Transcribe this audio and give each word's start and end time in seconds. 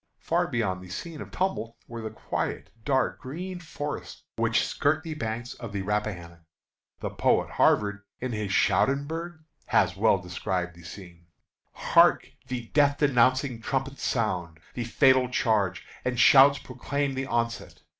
Far 0.17 0.47
beyond 0.47 0.81
the 0.81 0.89
scene 0.89 1.21
of 1.21 1.29
tumult 1.29 1.75
were 1.87 2.01
the 2.01 2.09
quiet, 2.09 2.71
dark 2.83 3.19
green 3.21 3.59
forests 3.59 4.23
which 4.35 4.65
skirt 4.65 5.03
the 5.03 5.13
banks 5.13 5.53
of 5.53 5.73
the 5.73 5.83
Rappahannock. 5.83 6.39
The 7.01 7.11
poet 7.11 7.51
Havard, 7.51 8.01
in 8.19 8.31
his 8.31 8.49
"Scauderberg," 8.51 9.43
has 9.67 9.95
well 9.95 10.17
described 10.17 10.73
the 10.73 10.81
scene: 10.81 11.27
"Hark! 11.73 12.31
the 12.47 12.69
death 12.69 12.97
denouncing 12.97 13.61
trumpet 13.61 13.99
sounds. 13.99 14.57
The 14.73 14.85
fatal 14.85 15.29
charge, 15.29 15.85
and 16.03 16.19
shouts 16.19 16.57
proclaim 16.57 17.13
the 17.13 17.27
onset. 17.27 17.83